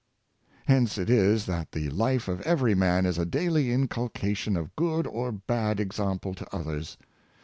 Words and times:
Hence 0.65 0.97
it 0.97 1.11
is 1.11 1.45
that 1.45 1.73
the 1.73 1.91
life 1.91 2.27
of 2.27 2.41
every 2.41 2.73
man 2.73 3.05
is 3.05 3.19
a 3.19 3.23
daily 3.23 3.65
incul 3.67 4.11
cation 4.11 4.57
of 4.57 4.75
good 4.75 5.05
or 5.05 5.31
bad 5.31 5.79
example 5.79 6.33
to 6.33 6.47
others. 6.55 6.97